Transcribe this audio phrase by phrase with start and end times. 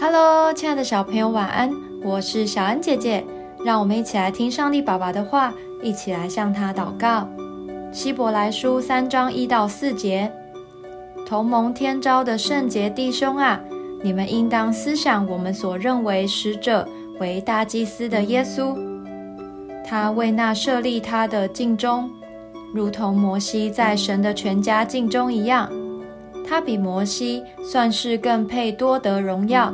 [0.00, 1.72] Hello，亲爱的小朋友，晚安！
[2.04, 3.24] 我是小恩姐姐，
[3.64, 7.28] 让我们一起来听上帝爸爸的话，一起来向他祷告。
[7.90, 10.30] 希伯来书三章一到四节，
[11.26, 13.60] 同盟天朝的圣洁弟兄啊，
[14.00, 16.88] 你们应当思想我们所认为使者
[17.18, 18.76] 为大祭司的耶稣，
[19.84, 22.08] 他为那设立他的敬中，
[22.72, 25.68] 如同摩西在神的全家敬中一样。
[26.48, 29.70] 他比摩西算是更配多得荣耀，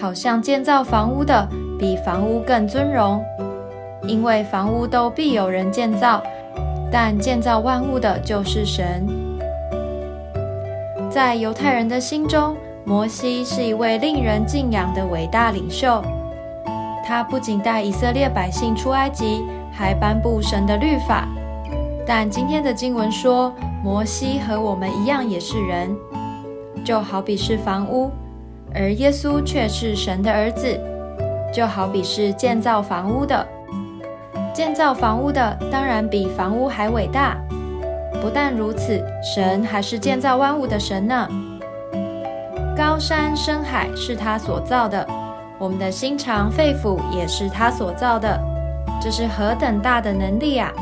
[0.00, 3.22] 好像建造房屋的比房屋更尊荣，
[4.06, 6.22] 因为房屋都必有人建造，
[6.90, 9.06] 但建造万物的就是神。
[11.10, 16.02] 在犹太人的心中，摩西是一位令人敬仰的伟大领袖。
[17.04, 21.26] 他不仅带以色列百姓出埃及，还颁布神的律法。
[22.06, 23.52] 但今天的经文说。
[23.84, 25.96] 摩西和我们一样也是人，
[26.84, 28.10] 就好比是房屋，
[28.74, 30.78] 而耶稣却是神的儿子，
[31.52, 33.46] 就好比是建造房屋的。
[34.52, 37.36] 建造房屋的当然比房屋还伟大。
[38.20, 41.28] 不但如此，神还是建造万物的神呢。
[42.76, 45.06] 高山深海是他所造的，
[45.58, 48.40] 我们的心肠肺腑也是他所造的，
[49.00, 50.72] 这是何等大的能力啊！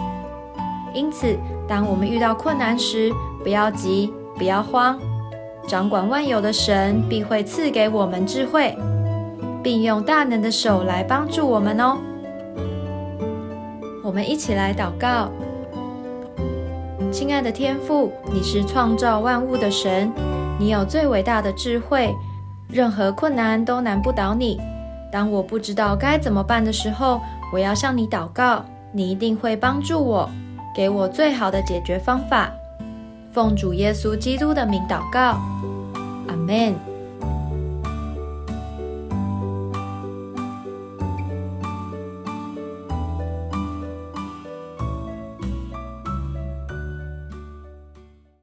[0.93, 1.37] 因此。
[1.67, 3.11] 当我们遇到困难时，
[3.43, 4.99] 不要急，不要慌。
[5.67, 8.77] 掌管万有的神必会赐给我们智慧，
[9.63, 11.97] 并用大能的手来帮助我们哦。
[14.03, 15.31] 我们一起来祷告：
[17.11, 20.13] 亲爱的天父，你是创造万物的神，
[20.59, 22.15] 你有最伟大的智慧，
[22.69, 24.61] 任何困难都难不倒你。
[25.11, 30.29] 当我不知道该怎么办的时候，我要向你祷告，你一定会帮助我。
[30.77, 32.51] 给我最好的解决方法，
[33.35, 35.41] 奉主耶稣基督的名祷告，
[36.29, 36.94] 阿门。